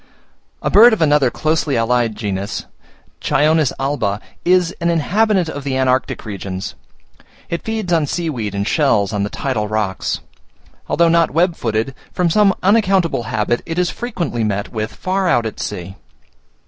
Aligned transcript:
A 0.63 0.71
bird 0.71 0.93
of 0.93 1.01
another 1.03 1.29
closely 1.29 1.75
allied 1.77 2.15
genus, 2.15 2.65
Chionis 3.21 3.71
alba, 3.79 4.19
is 4.43 4.75
an 4.81 4.89
inhabitant 4.89 5.47
of 5.47 5.63
the 5.63 5.77
antarctic 5.77 6.25
regions; 6.25 6.73
it 7.51 7.61
feeds 7.61 7.93
on 7.93 8.07
sea 8.07 8.27
weed 8.27 8.55
and 8.55 8.67
shells 8.67 9.13
on 9.13 9.21
the 9.21 9.29
tidal 9.29 9.67
rocks. 9.67 10.21
Although 10.89 11.09
not 11.09 11.29
web 11.29 11.55
footed, 11.55 11.93
from 12.11 12.31
some 12.31 12.51
unaccountable 12.63 13.25
habit, 13.29 13.61
it 13.67 13.77
is 13.77 13.91
frequently 13.91 14.43
met 14.43 14.73
with 14.73 14.91
far 14.91 15.29
out 15.29 15.45
at 15.45 15.59
sea. 15.59 15.97